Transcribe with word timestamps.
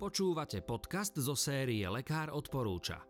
Počúvate 0.00 0.64
podcast 0.64 1.12
zo 1.20 1.36
série 1.36 1.84
Lekár 1.84 2.32
odporúča. 2.32 3.04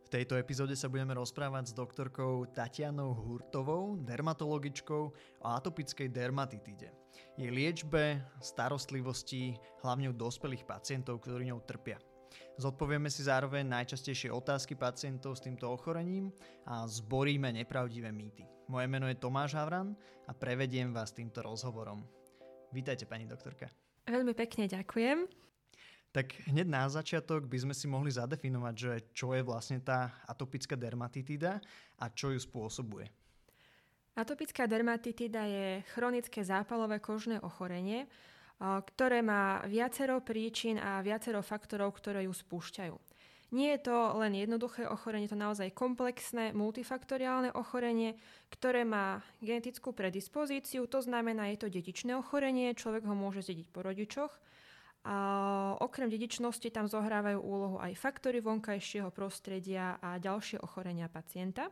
V 0.00 0.08
tejto 0.08 0.40
epizóde 0.40 0.72
sa 0.72 0.88
budeme 0.88 1.12
rozprávať 1.12 1.68
s 1.68 1.76
doktorkou 1.76 2.48
Tatianou 2.48 3.12
Hurtovou, 3.12 4.00
dermatologičkou 4.00 5.02
o 5.44 5.46
atopickej 5.52 6.08
dermatitide. 6.08 6.96
Jej 7.36 7.52
liečbe, 7.52 8.24
starostlivosti, 8.40 9.52
hlavne 9.84 10.08
u 10.08 10.16
dospelých 10.16 10.64
pacientov, 10.64 11.20
ktorí 11.28 11.52
ňou 11.52 11.60
trpia. 11.68 12.00
Zodpovieme 12.56 13.12
si 13.12 13.28
zároveň 13.28 13.68
najčastejšie 13.68 14.32
otázky 14.32 14.80
pacientov 14.80 15.36
s 15.36 15.44
týmto 15.44 15.68
ochorením 15.68 16.32
a 16.64 16.88
zboríme 16.88 17.52
nepravdivé 17.52 18.08
mýty. 18.08 18.48
Moje 18.72 18.88
meno 18.88 19.12
je 19.12 19.20
Tomáš 19.20 19.60
Havran 19.60 19.92
a 20.24 20.32
prevediem 20.32 20.88
vás 20.88 21.12
týmto 21.12 21.44
rozhovorom. 21.44 22.00
Vítajte, 22.72 23.04
pani 23.04 23.28
doktorka. 23.28 23.68
Veľmi 24.08 24.32
pekne 24.32 24.72
ďakujem. 24.72 25.41
Tak 26.12 26.44
hneď 26.44 26.68
na 26.68 26.84
začiatok 26.92 27.48
by 27.48 27.58
sme 27.64 27.74
si 27.74 27.88
mohli 27.88 28.12
zadefinovať, 28.12 28.74
že 28.76 28.92
čo 29.16 29.32
je 29.32 29.40
vlastne 29.40 29.80
tá 29.80 30.12
atopická 30.28 30.76
dermatitida 30.76 31.56
a 31.96 32.04
čo 32.12 32.36
ju 32.36 32.36
spôsobuje. 32.36 33.08
Atopická 34.12 34.68
dermatitida 34.68 35.48
je 35.48 35.80
chronické 35.96 36.44
zápalové 36.44 37.00
kožné 37.00 37.40
ochorenie, 37.40 38.04
ktoré 38.60 39.24
má 39.24 39.64
viacero 39.64 40.20
príčin 40.20 40.76
a 40.76 41.00
viacero 41.00 41.40
faktorov, 41.40 41.96
ktoré 41.96 42.28
ju 42.28 42.36
spúšťajú. 42.36 42.92
Nie 43.52 43.76
je 43.76 43.88
to 43.88 43.96
len 44.20 44.36
jednoduché 44.36 44.88
ochorenie, 44.88 45.28
to 45.28 45.36
naozaj 45.36 45.72
komplexné, 45.76 46.52
multifaktoriálne 46.52 47.56
ochorenie, 47.56 48.16
ktoré 48.48 48.84
má 48.84 49.20
genetickú 49.40 49.96
predispozíciu, 49.96 50.88
to 50.88 51.00
znamená, 51.04 51.52
je 51.52 51.64
to 51.64 51.68
dedičné 51.72 52.16
ochorenie, 52.16 52.72
človek 52.72 53.04
ho 53.08 53.12
môže 53.12 53.44
zdediť 53.44 53.68
po 53.68 53.84
rodičoch, 53.84 54.32
a 55.02 55.16
okrem 55.82 56.06
dedičnosti 56.06 56.70
tam 56.70 56.86
zohrávajú 56.86 57.42
úlohu 57.42 57.76
aj 57.82 57.98
faktory 57.98 58.38
vonkajšieho 58.38 59.10
prostredia 59.10 59.98
a 59.98 60.22
ďalšie 60.22 60.62
ochorenia 60.62 61.10
pacienta. 61.10 61.66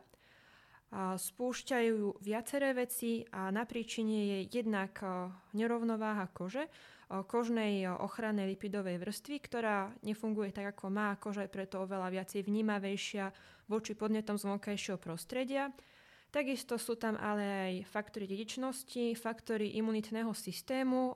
A 0.91 1.15
spúšťajú 1.15 2.19
viaceré 2.19 2.75
veci 2.75 3.23
a 3.31 3.47
na 3.47 3.63
príčine 3.63 4.27
je 4.27 4.39
jednak 4.51 4.99
e, 4.99 5.31
nerovnováha 5.55 6.27
kože, 6.35 6.67
e, 6.67 6.69
kožnej 7.23 7.87
ochrannej 7.87 8.51
lipidovej 8.51 8.99
vrstvy, 8.99 9.39
ktorá 9.39 9.95
nefunguje 10.03 10.51
tak, 10.51 10.75
ako 10.75 10.91
má. 10.91 11.15
Koža 11.15 11.47
je 11.47 11.55
preto 11.55 11.87
oveľa 11.87 12.11
viacej 12.11 12.43
vnímavejšia 12.43 13.31
voči 13.71 13.95
podnetom 13.95 14.35
z 14.35 14.51
vonkajšieho 14.51 14.99
prostredia. 14.99 15.71
Takisto 16.27 16.75
sú 16.75 16.99
tam 16.99 17.15
ale 17.15 17.43
aj 17.43 17.73
faktory 17.87 18.27
dedičnosti, 18.27 19.15
faktory 19.19 19.75
imunitného 19.79 20.31
systému, 20.31 21.11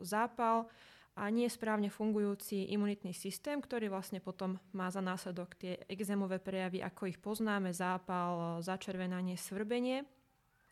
zápal, 0.00 0.72
a 1.12 1.28
nie 1.28 1.44
správne 1.52 1.92
fungujúci 1.92 2.72
imunitný 2.72 3.12
systém, 3.12 3.60
ktorý 3.60 3.92
vlastne 3.92 4.16
potom 4.16 4.56
má 4.72 4.88
za 4.88 5.04
následok 5.04 5.52
tie 5.60 5.72
exémové 5.84 6.40
prejavy, 6.40 6.80
ako 6.80 7.02
ich 7.04 7.20
poznáme, 7.20 7.68
zápal, 7.76 8.64
začervenanie, 8.64 9.36
svrbenie. 9.36 10.08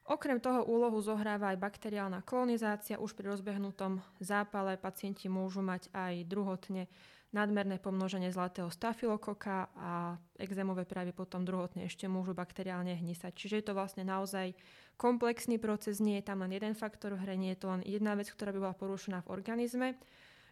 Okrem 0.09 0.41
toho 0.41 0.65
úlohu 0.65 0.97
zohráva 1.05 1.53
aj 1.53 1.61
bakteriálna 1.61 2.25
kolonizácia. 2.25 2.99
Už 2.99 3.13
pri 3.13 3.31
rozbehnutom 3.37 4.01
zápale 4.19 4.81
pacienti 4.81 5.29
môžu 5.29 5.61
mať 5.61 5.93
aj 5.93 6.25
druhotne 6.25 6.89
nadmerné 7.31 7.79
pomnoženie 7.79 8.35
zlatého 8.35 8.67
stafilokoka 8.75 9.71
a 9.79 10.19
exémové 10.35 10.83
prejavy 10.83 11.15
potom 11.15 11.47
druhotne 11.47 11.87
ešte 11.87 12.11
môžu 12.11 12.35
bakteriálne 12.35 12.91
hnisať. 12.99 13.33
Čiže 13.39 13.55
je 13.63 13.65
to 13.71 13.77
vlastne 13.79 14.03
naozaj 14.03 14.51
komplexný 14.99 15.63
proces, 15.63 16.03
nie 16.03 16.19
je 16.19 16.27
tam 16.27 16.43
len 16.43 16.51
jeden 16.51 16.75
faktor 16.75 17.15
v 17.15 17.23
hre, 17.23 17.35
nie 17.39 17.55
je 17.55 17.61
to 17.63 17.67
len 17.71 17.83
jedna 17.87 18.19
vec, 18.19 18.27
ktorá 18.35 18.51
by 18.51 18.59
bola 18.59 18.75
porušená 18.75 19.23
v 19.23 19.31
organizme. 19.31 19.89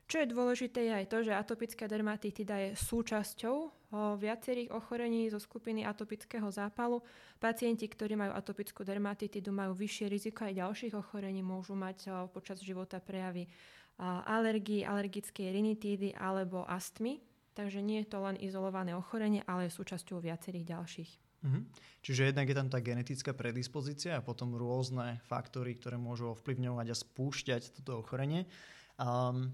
Čo 0.08 0.24
je 0.24 0.32
dôležité 0.32 0.88
je 0.88 0.92
aj 1.04 1.06
to, 1.12 1.18
že 1.20 1.36
atopická 1.36 1.84
dermatitida 1.84 2.56
je 2.64 2.70
súčasťou 2.80 3.56
viacerých 4.16 4.72
ochorení 4.72 5.28
zo 5.28 5.36
skupiny 5.36 5.84
atopického 5.84 6.48
zápalu. 6.48 7.04
Pacienti, 7.36 7.84
ktorí 7.84 8.16
majú 8.16 8.32
atopickú 8.32 8.88
dermatitidu, 8.88 9.52
majú 9.52 9.76
vyššie 9.76 10.06
riziko 10.08 10.48
aj 10.48 10.64
ďalších 10.64 10.94
ochorení, 10.96 11.44
môžu 11.44 11.76
mať 11.76 12.28
počas 12.32 12.64
života 12.64 13.04
prejavy 13.04 13.52
alergii, 14.00 14.88
alergickej 14.88 15.52
rinitídy 15.52 16.16
alebo 16.16 16.64
astmy. 16.64 17.20
Takže 17.52 17.84
nie 17.84 18.00
je 18.00 18.08
to 18.08 18.24
len 18.24 18.40
izolované 18.40 18.96
ochorenie, 18.96 19.44
ale 19.44 19.68
je 19.68 19.76
súčasťou 19.76 20.24
viacerých 20.24 20.72
ďalších. 20.72 21.10
Mhm. 21.44 21.60
Čiže 22.00 22.32
jednak 22.32 22.48
je 22.48 22.56
tam 22.56 22.72
tá 22.72 22.80
genetická 22.80 23.36
predispozícia 23.36 24.16
a 24.16 24.24
potom 24.24 24.56
rôzne 24.56 25.20
faktory, 25.28 25.76
ktoré 25.76 26.00
môžu 26.00 26.32
ovplyvňovať 26.32 26.86
a 26.88 26.96
spúšťať 26.96 27.76
toto 27.76 28.00
ochorenie. 28.00 28.48
Um, 28.98 29.52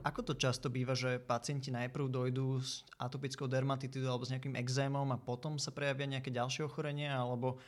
ako 0.00 0.32
to 0.32 0.34
často 0.36 0.72
býva, 0.72 0.96
že 0.96 1.20
pacienti 1.20 1.68
najprv 1.68 2.08
dojdú 2.08 2.60
s 2.60 2.84
atopickou 2.96 3.46
dermatitidou 3.46 4.10
alebo 4.12 4.26
s 4.26 4.32
nejakým 4.32 4.56
exémom 4.56 5.08
a 5.12 5.20
potom 5.20 5.60
sa 5.60 5.70
prejavia 5.70 6.08
nejaké 6.08 6.32
ďalšie 6.32 6.64
ochorenia, 6.64 7.20
alebo 7.20 7.60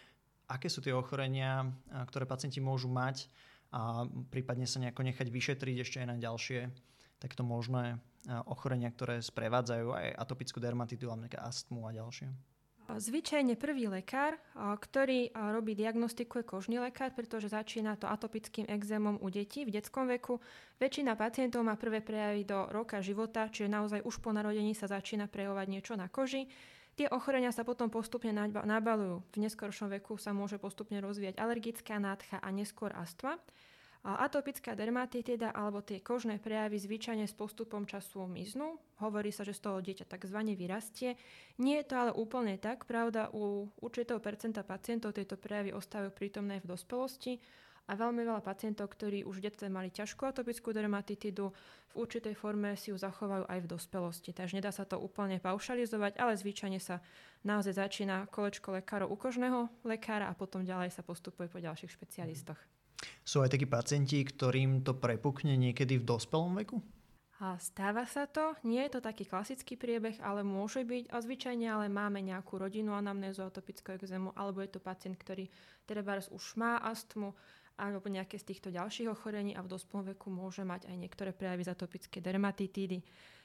aké 0.48 0.68
sú 0.68 0.84
tie 0.84 0.92
ochorenia, 0.92 1.68
ktoré 2.08 2.28
pacienti 2.28 2.60
môžu 2.60 2.92
mať 2.92 3.28
a 3.72 4.04
prípadne 4.28 4.68
sa 4.68 4.80
nejako 4.84 5.00
nechať 5.08 5.28
vyšetriť 5.32 5.76
ešte 5.80 5.96
aj 6.04 6.08
na 6.12 6.16
ďalšie 6.20 6.68
takto 7.16 7.40
možné 7.46 7.96
ochorenia, 8.44 8.92
ktoré 8.92 9.22
sprevádzajú 9.22 9.88
aj 9.94 10.06
atopickú 10.18 10.58
dermatitu, 10.60 11.08
alebo 11.08 11.26
astmu 11.38 11.88
a 11.88 11.96
ďalšie. 11.96 12.28
Zvyčajne 12.90 13.54
prvý 13.54 13.86
lekár, 13.86 14.36
ktorý 14.58 15.30
robí 15.32 15.78
diagnostiku 15.78 16.42
je 16.42 16.48
kožný 16.48 16.76
lekár, 16.82 17.14
pretože 17.14 17.50
začína 17.52 17.94
to 17.94 18.10
atopickým 18.10 18.66
exémom 18.66 19.22
u 19.22 19.28
detí 19.30 19.62
v 19.62 19.74
detskom 19.78 20.10
veku. 20.10 20.42
Väčšina 20.82 21.14
pacientov 21.14 21.62
má 21.62 21.78
prvé 21.78 22.02
prejavy 22.02 22.42
do 22.42 22.66
roka 22.68 22.98
života, 22.98 23.48
čiže 23.48 23.70
naozaj 23.70 24.00
už 24.02 24.18
po 24.18 24.34
narodení 24.34 24.74
sa 24.74 24.90
začína 24.90 25.30
prejavovať 25.30 25.66
niečo 25.70 25.94
na 25.94 26.10
koži. 26.10 26.50
Tie 26.92 27.08
ochorenia 27.08 27.48
sa 27.48 27.64
potom 27.64 27.88
postupne 27.88 28.36
nabalujú. 28.52 29.24
V 29.32 29.36
neskoršom 29.40 29.88
veku 29.96 30.20
sa 30.20 30.36
môže 30.36 30.60
postupne 30.60 31.00
rozvíjať 31.00 31.40
alergická 31.40 31.96
nádcha 31.96 32.36
a 32.44 32.48
neskôr 32.52 32.92
astma. 32.92 33.40
Atopická 34.02 34.74
dermatitida 34.74 35.54
alebo 35.54 35.78
tie 35.78 36.02
kožné 36.02 36.42
prejavy 36.42 36.74
zvyčajne 36.74 37.22
s 37.22 37.38
postupom 37.38 37.86
času 37.86 38.26
miznú. 38.26 38.82
Hovorí 38.98 39.30
sa, 39.30 39.46
že 39.46 39.54
z 39.54 39.62
toho 39.62 39.78
dieťa 39.78 40.10
tzv. 40.10 40.38
vyrastie. 40.58 41.14
Nie 41.62 41.82
je 41.82 41.86
to 41.86 41.94
ale 41.94 42.10
úplne 42.10 42.58
tak. 42.58 42.82
Pravda, 42.82 43.30
u 43.30 43.70
určitého 43.78 44.18
percenta 44.18 44.66
pacientov 44.66 45.14
tieto 45.14 45.38
prejavy 45.38 45.70
ostávajú 45.70 46.10
prítomné 46.18 46.58
v 46.58 46.74
dospelosti 46.74 47.38
a 47.86 47.94
veľmi 47.94 48.26
veľa 48.26 48.42
pacientov, 48.42 48.90
ktorí 48.90 49.22
už 49.22 49.38
v 49.38 49.44
detstve 49.46 49.70
mali 49.70 49.94
ťažkú 49.94 50.22
atopickú 50.26 50.74
dermatitidu, 50.74 51.54
v 51.92 51.94
určitej 51.94 52.34
forme 52.34 52.74
si 52.74 52.90
ju 52.90 52.98
zachovajú 52.98 53.46
aj 53.46 53.58
v 53.62 53.70
dospelosti. 53.70 54.30
Takže 54.34 54.58
nedá 54.58 54.74
sa 54.74 54.82
to 54.82 54.98
úplne 54.98 55.38
paušalizovať, 55.38 56.18
ale 56.18 56.34
zvyčajne 56.34 56.82
sa 56.82 56.98
naozaj 57.46 57.78
začína 57.78 58.26
kolečko 58.34 58.74
lekárov 58.82 59.10
u 59.10 59.16
kožného 59.18 59.70
lekára 59.86 60.26
a 60.26 60.34
potom 60.34 60.66
ďalej 60.66 60.90
sa 60.90 61.06
postupuje 61.06 61.46
po 61.46 61.62
ďalších 61.62 61.94
špecialistoch. 61.94 62.81
Sú 63.22 63.40
aj 63.42 63.54
takí 63.54 63.66
pacienti, 63.70 64.18
ktorým 64.22 64.82
to 64.82 64.98
prepukne 64.98 65.54
niekedy 65.54 66.02
v 66.02 66.06
dospelom 66.06 66.58
veku? 66.58 66.82
A 67.42 67.58
stáva 67.58 68.06
sa 68.06 68.30
to, 68.30 68.54
nie 68.62 68.86
je 68.86 68.98
to 68.98 69.00
taký 69.02 69.26
klasický 69.26 69.74
priebeh, 69.74 70.22
ale 70.22 70.46
môže 70.46 70.86
byť 70.86 71.10
a 71.10 71.16
zvyčajne 71.18 71.66
ale 71.66 71.86
máme 71.90 72.22
nejakú 72.22 72.54
rodinu 72.54 72.94
anamnézu 72.94 73.42
atopického 73.42 73.98
exému, 73.98 74.30
alebo 74.38 74.62
je 74.62 74.70
to 74.70 74.78
pacient, 74.78 75.18
ktorý 75.18 75.50
teda 75.82 76.06
už 76.30 76.44
má 76.54 76.78
astmu 76.86 77.34
alebo 77.82 78.06
nejaké 78.06 78.38
z 78.38 78.46
týchto 78.54 78.70
ďalších 78.70 79.10
ochorení 79.10 79.58
a 79.58 79.64
v 79.64 79.74
dospelom 79.74 80.14
veku 80.14 80.30
môže 80.30 80.62
mať 80.62 80.86
aj 80.86 80.96
niektoré 81.02 81.30
prejavy 81.34 81.66
atopické 81.66 82.22
dermatitídy. 82.22 83.02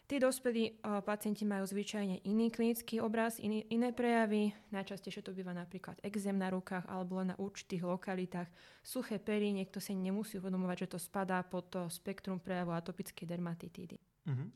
Tí 0.08 0.24
dospelí 0.24 0.80
pacienti 1.04 1.44
majú 1.44 1.68
zvyčajne 1.68 2.24
iný 2.24 2.48
klinický 2.48 3.04
obraz, 3.04 3.44
iný, 3.44 3.68
iné 3.68 3.92
prejavy. 3.92 4.56
Najčastejšie 4.72 5.20
to 5.20 5.36
býva 5.36 5.52
napríklad 5.52 6.00
exém 6.00 6.40
na 6.40 6.48
rukách 6.48 6.88
alebo 6.88 7.20
na 7.28 7.36
určitých 7.36 7.84
lokalitách. 7.84 8.48
Suché 8.80 9.20
pery, 9.20 9.52
niekto 9.52 9.84
si 9.84 9.92
nemusí 10.00 10.40
uvedomovať, 10.40 10.88
že 10.88 10.92
to 10.96 11.00
spadá 11.04 11.44
pod 11.44 11.68
to 11.68 11.92
spektrum 11.92 12.40
prejavu 12.40 12.72
atopickej 12.72 13.28
dermatitídy. 13.28 14.00
Uh-huh. 14.32 14.48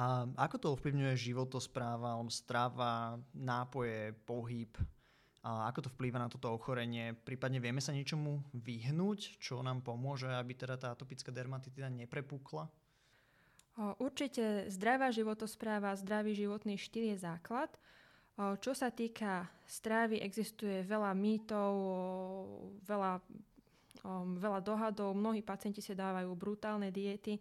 A 0.00 0.24
ako 0.48 0.56
to 0.56 0.66
ovplyvňuje 0.80 1.12
životospráva, 1.12 2.16
strava, 2.32 3.20
nápoje, 3.36 4.16
pohyb? 4.24 4.72
A 5.44 5.68
ako 5.68 5.84
to 5.84 5.92
vplýva 5.92 6.16
na 6.16 6.32
toto 6.32 6.48
ochorenie? 6.48 7.12
Prípadne 7.12 7.60
vieme 7.60 7.84
sa 7.84 7.92
niečomu 7.92 8.40
vyhnúť, 8.56 9.36
čo 9.36 9.60
nám 9.60 9.84
pomôže, 9.84 10.32
aby 10.32 10.56
teda 10.56 10.80
tá 10.80 10.88
atopická 10.96 11.28
dermatitida 11.28 11.92
neprepukla? 11.92 12.64
Určite 13.74 14.70
zdravá 14.70 15.10
životospráva, 15.10 15.98
zdravý 15.98 16.38
životný 16.38 16.78
štýl 16.78 17.10
je 17.10 17.26
základ. 17.26 17.70
Čo 18.34 18.74
sa 18.74 18.90
týka 18.90 19.50
strávy, 19.66 20.22
existuje 20.22 20.86
veľa 20.86 21.10
mýtov, 21.14 21.70
veľa, 22.86 23.18
veľa 24.38 24.60
dohadov, 24.62 25.14
mnohí 25.14 25.42
pacienti 25.42 25.82
si 25.82 25.94
dávajú 25.94 26.30
brutálne 26.34 26.94
diety, 26.94 27.38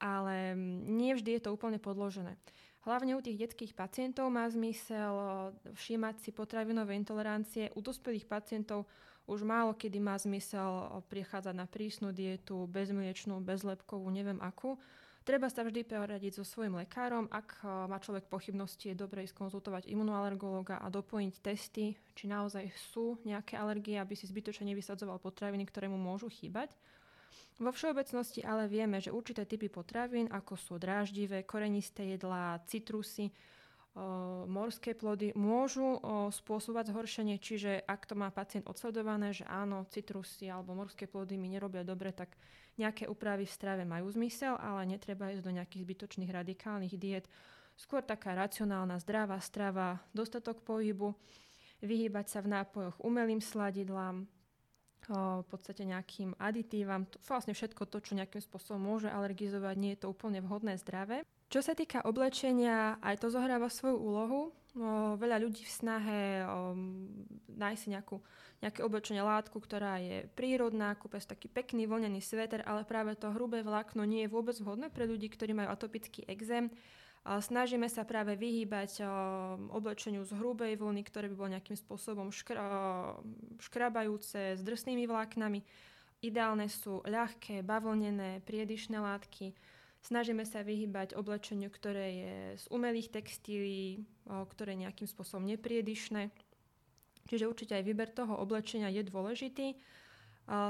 ale 0.00 0.52
nie 0.88 1.12
vždy 1.16 1.40
je 1.40 1.42
to 1.44 1.52
úplne 1.56 1.80
podložené. 1.80 2.36
Hlavne 2.84 3.16
u 3.16 3.24
tých 3.24 3.48
detských 3.48 3.72
pacientov 3.74 4.30
má 4.30 4.46
zmysel 4.46 5.12
všímať 5.74 6.22
si 6.22 6.30
potravinové 6.30 6.94
intolerancie. 6.94 7.74
U 7.74 7.82
dospelých 7.82 8.28
pacientov 8.28 8.86
už 9.26 9.42
málo 9.42 9.74
kedy 9.74 9.98
má 9.98 10.14
zmysel 10.14 11.02
prichádzať 11.10 11.54
na 11.56 11.66
prísnu 11.66 12.14
dietu, 12.14 12.64
bezmliečnú, 12.70 13.42
bezlepkovú, 13.42 14.06
neviem 14.08 14.38
akú. 14.38 14.78
Treba 15.26 15.50
sa 15.50 15.66
vždy 15.66 15.82
poradiť 15.82 16.38
so 16.38 16.46
svojím 16.46 16.78
lekárom. 16.78 17.26
Ak 17.34 17.58
e, 17.58 17.66
má 17.66 17.98
človek 17.98 18.30
pochybnosti, 18.30 18.94
je 18.94 19.02
dobre 19.02 19.26
ísť 19.26 19.34
konzultovať 19.34 19.90
imunoalergológa 19.90 20.78
a 20.78 20.86
doplniť 20.86 21.42
testy, 21.42 21.98
či 22.14 22.24
naozaj 22.30 22.70
sú 22.94 23.18
nejaké 23.26 23.58
alergie, 23.58 23.98
aby 23.98 24.14
si 24.14 24.30
zbytočne 24.30 24.70
nevysadzoval 24.70 25.18
potraviny, 25.18 25.66
ktoré 25.66 25.90
mu 25.90 25.98
môžu 25.98 26.30
chýbať. 26.30 26.70
Vo 27.58 27.74
všeobecnosti 27.74 28.46
ale 28.46 28.70
vieme, 28.70 29.02
že 29.02 29.10
určité 29.10 29.42
typy 29.42 29.66
potravín, 29.66 30.30
ako 30.30 30.54
sú 30.54 30.74
dráždivé, 30.78 31.42
korenisté 31.42 32.06
jedlá, 32.14 32.62
citrusy, 32.70 33.34
morské 34.44 34.92
plody 34.92 35.32
môžu 35.32 35.96
spôsobovať 36.28 36.92
zhoršenie, 36.92 37.40
čiže 37.40 37.80
ak 37.88 38.04
to 38.04 38.12
má 38.12 38.28
pacient 38.28 38.68
odsledované, 38.68 39.32
že 39.32 39.48
áno, 39.48 39.88
citrusy 39.88 40.52
alebo 40.52 40.76
morské 40.76 41.08
plody 41.08 41.40
mi 41.40 41.48
nerobia 41.48 41.80
dobre, 41.80 42.12
tak 42.12 42.36
nejaké 42.76 43.08
úpravy 43.08 43.48
v 43.48 43.56
strave 43.56 43.82
majú 43.88 44.12
zmysel, 44.12 44.60
ale 44.60 44.84
netreba 44.84 45.32
ísť 45.32 45.40
do 45.40 45.56
nejakých 45.56 45.84
zbytočných 45.88 46.28
radikálnych 46.28 46.92
diet. 47.00 47.24
Skôr 47.72 48.04
taká 48.04 48.36
racionálna, 48.36 49.00
zdravá 49.00 49.40
strava, 49.40 49.96
dostatok 50.12 50.60
pohybu, 50.60 51.16
vyhýbať 51.80 52.36
sa 52.36 52.38
v 52.44 52.52
nápojoch 52.52 53.00
umelým 53.00 53.40
sladidlám, 53.40 54.28
v 55.08 55.46
podstate 55.48 55.86
nejakým 55.86 56.34
aditívam, 56.36 57.06
vlastne 57.24 57.54
všetko 57.54 57.88
to, 57.88 58.02
čo 58.02 58.18
nejakým 58.18 58.42
spôsobom 58.42 58.82
môže 58.90 59.06
alergizovať, 59.06 59.74
nie 59.78 59.94
je 59.96 60.04
to 60.04 60.10
úplne 60.12 60.42
vhodné 60.42 60.76
zdravé. 60.82 61.22
Čo 61.46 61.62
sa 61.62 61.78
týka 61.78 62.02
oblečenia, 62.02 62.98
aj 62.98 63.22
to 63.22 63.30
zohráva 63.30 63.70
svoju 63.70 63.96
úlohu. 63.96 64.40
O, 64.76 65.16
veľa 65.16 65.40
ľudí 65.40 65.64
v 65.64 65.72
snahe 65.72 66.44
o, 66.44 66.74
nájsť 67.54 67.80
si 67.80 67.88
nejakú, 67.94 68.20
nejaké 68.60 68.84
oblečenie 68.84 69.24
látku, 69.24 69.56
ktorá 69.56 69.96
je 70.02 70.28
prírodná, 70.36 70.92
kúpe 70.98 71.16
si 71.16 71.24
taký 71.24 71.48
pekný 71.48 71.88
vlnený 71.88 72.20
sveter, 72.20 72.60
ale 72.66 72.84
práve 72.84 73.16
to 73.16 73.32
hrubé 73.32 73.64
vlákno 73.64 74.04
nie 74.04 74.26
je 74.26 74.32
vôbec 74.34 74.58
vhodné 74.58 74.92
pre 74.92 75.08
ľudí, 75.08 75.32
ktorí 75.32 75.56
majú 75.56 75.72
atopický 75.72 76.28
exém. 76.28 76.68
Snažíme 77.26 77.90
sa 77.90 78.06
práve 78.06 78.38
vyhýbať 78.38 79.02
oblečeniu 79.74 80.22
z 80.22 80.36
hrubej 80.38 80.78
vlny, 80.78 81.02
ktoré 81.02 81.26
by 81.32 81.34
bolo 81.34 81.54
nejakým 81.58 81.74
spôsobom 81.74 82.30
škra- 82.30 83.18
škrabajúce 83.58 84.54
s 84.54 84.60
drsnými 84.62 85.10
vláknami. 85.10 85.64
Ideálne 86.22 86.70
sú 86.70 87.02
ľahké, 87.02 87.66
bavlnené, 87.66 88.46
priedišné 88.46 89.02
látky, 89.02 89.58
Snažíme 90.06 90.46
sa 90.46 90.62
vyhybať 90.62 91.18
oblečeniu, 91.18 91.66
ktoré 91.66 92.06
je 92.14 92.36
z 92.62 92.64
umelých 92.70 93.10
textílií, 93.10 94.06
ktoré 94.30 94.78
nejakým 94.78 95.10
spôsobom 95.10 95.42
nepriedišné. 95.50 96.30
Čiže 97.26 97.50
určite 97.50 97.74
aj 97.74 97.82
výber 97.82 98.06
toho 98.14 98.38
oblečenia 98.38 98.86
je 98.94 99.02
dôležitý. 99.02 99.74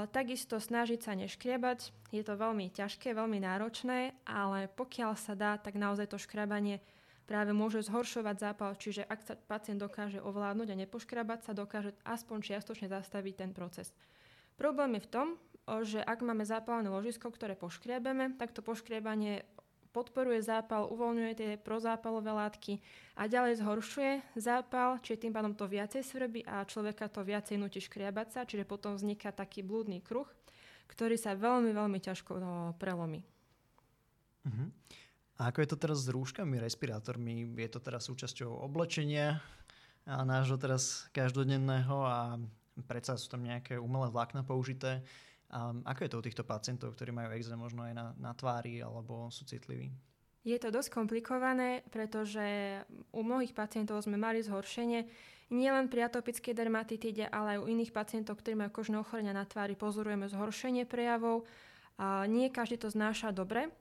Takisto 0.09 0.57
snažiť 0.57 1.05
sa 1.05 1.13
neškriabať. 1.13 1.93
Je 2.09 2.25
to 2.25 2.33
veľmi 2.33 2.73
ťažké, 2.73 3.13
veľmi 3.13 3.37
náročné, 3.37 4.17
ale 4.25 4.73
pokiaľ 4.73 5.13
sa 5.13 5.37
dá, 5.37 5.61
tak 5.61 5.77
naozaj 5.77 6.09
to 6.09 6.17
škrabanie 6.17 6.81
práve 7.29 7.53
môže 7.53 7.85
zhoršovať 7.85 8.35
zápal, 8.41 8.73
čiže 8.73 9.05
ak 9.05 9.19
sa 9.21 9.37
pacient 9.37 9.77
dokáže 9.77 10.17
ovládnuť 10.17 10.73
a 10.73 10.79
nepoškrabať 10.81 11.39
sa, 11.45 11.51
dokáže 11.53 11.93
aspoň 12.07 12.37
čiastočne 12.41 12.89
zastaviť 12.89 13.33
ten 13.37 13.51
proces. 13.53 13.93
Problém 14.57 14.97
je 14.97 15.05
v 15.05 15.11
tom, 15.13 15.27
že 15.85 16.01
ak 16.01 16.25
máme 16.25 16.41
zápalné 16.43 16.89
ložisko, 16.89 17.29
ktoré 17.29 17.53
poškriebeme, 17.53 18.35
tak 18.41 18.51
to 18.51 18.65
poškriebanie 18.65 19.45
podporuje 19.93 20.45
zápal, 20.45 20.85
uvoľňuje 20.93 21.33
tie 21.33 21.49
prozápalové 21.57 22.29
látky 22.29 22.77
a 23.17 23.25
ďalej 23.25 23.61
zhoršuje 23.61 24.11
zápal, 24.37 25.01
čiže 25.01 25.25
tým 25.25 25.33
pádom 25.33 25.57
to 25.57 25.65
viacej 25.65 26.05
svrbí 26.05 26.45
a 26.45 26.61
človeka 26.69 27.09
to 27.09 27.25
viacej 27.25 27.57
nutí 27.57 27.81
škriabať 27.81 28.27
sa, 28.29 28.41
čiže 28.45 28.69
potom 28.69 28.93
vzniká 28.93 29.33
taký 29.33 29.65
blúdny 29.65 30.05
kruh, 30.05 30.29
ktorý 30.85 31.17
sa 31.17 31.33
veľmi, 31.33 31.73
veľmi 31.73 31.97
ťažko 31.97 32.31
prelomí. 32.77 33.25
Uh-huh. 34.45 34.69
A 35.41 35.49
ako 35.49 35.65
je 35.65 35.69
to 35.69 35.77
teraz 35.81 36.05
s 36.05 36.13
rúškami, 36.13 36.61
respirátormi? 36.61 37.57
Je 37.57 37.69
to 37.69 37.81
teraz 37.81 38.05
súčasťou 38.05 38.53
oblečenia 38.69 39.41
a 40.05 40.21
nášho 40.23 40.61
teraz 40.61 41.09
každodenného 41.11 41.97
a 42.05 42.37
predsa 42.85 43.17
sú 43.17 43.31
tam 43.31 43.41
nejaké 43.41 43.79
umelé 43.79 44.11
vlákna 44.13 44.45
použité. 44.45 45.01
A 45.47 45.71
ako 45.87 45.99
je 46.03 46.11
to 46.11 46.19
u 46.19 46.25
týchto 46.27 46.43
pacientov, 46.43 46.93
ktorí 46.93 47.15
majú 47.15 47.31
exém 47.31 47.55
možno 47.55 47.87
aj 47.87 47.93
na, 47.95 48.05
na 48.19 48.31
tvári 48.35 48.83
alebo 48.83 49.31
sú 49.31 49.47
citliví? 49.47 49.89
Je 50.47 50.55
to 50.59 50.71
dosť 50.71 50.95
komplikované, 50.95 51.83
pretože 51.91 52.79
u 53.11 53.19
mnohých 53.19 53.51
pacientov 53.51 53.99
sme 54.03 54.15
mali 54.15 54.39
zhoršenie. 54.39 55.07
Nielen 55.51 55.87
pri 55.87 56.07
atopickej 56.07 56.55
dermatitíde, 56.55 57.27
ale 57.31 57.55
aj 57.55 57.63
u 57.63 57.71
iných 57.71 57.95
pacientov, 57.95 58.39
ktorí 58.39 58.55
majú 58.55 58.71
kožné 58.79 58.99
ochorenia 58.99 59.35
na 59.35 59.47
tvári, 59.47 59.75
pozorujeme 59.79 60.27
zhoršenie 60.27 60.83
prejavov. 60.83 61.47
A 61.99 62.27
nie 62.27 62.51
každý 62.51 62.79
to 62.79 62.91
znáša 62.91 63.31
dobre. 63.31 63.71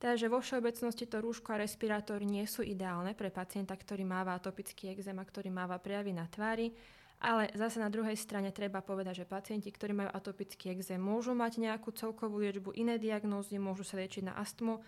Takže 0.00 0.32
vo 0.32 0.40
všeobecnosti 0.40 1.04
to 1.04 1.20
rúško 1.20 1.52
a 1.52 1.60
respirátor 1.60 2.24
nie 2.24 2.48
sú 2.48 2.64
ideálne 2.64 3.12
pre 3.12 3.28
pacienta, 3.28 3.76
ktorý 3.76 4.00
máva 4.02 4.32
atopický 4.32 4.88
exém 4.90 5.14
a 5.14 5.28
ktorý 5.28 5.52
máva 5.52 5.76
prejavy 5.76 6.16
na 6.16 6.24
tvári. 6.24 6.72
Ale 7.20 7.52
zase 7.52 7.76
na 7.76 7.92
druhej 7.92 8.16
strane 8.16 8.48
treba 8.48 8.80
povedať, 8.80 9.24
že 9.24 9.28
pacienti, 9.28 9.68
ktorí 9.68 9.92
majú 9.92 10.08
atopický 10.08 10.72
exém, 10.72 10.96
môžu 10.96 11.36
mať 11.36 11.60
nejakú 11.60 11.92
celkovú 11.92 12.40
liečbu, 12.40 12.72
iné 12.72 12.96
diagnózy, 12.96 13.60
môžu 13.60 13.84
sa 13.84 14.00
liečiť 14.00 14.32
na 14.32 14.40
astmu 14.40 14.80